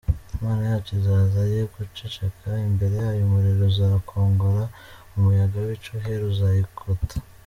Imana 0.35 0.61
yacu 0.71 0.91
izaza 0.99 1.41
ye 1.53 1.61
guceceka, 1.73 2.47
Imbere 2.69 2.95
yayo 3.03 3.21
umuriro 3.27 3.63
uzakongora, 3.71 4.63
Umuyaga 5.15 5.57
w’ishuheri 5.65 6.23
uzayigota. 6.33 7.15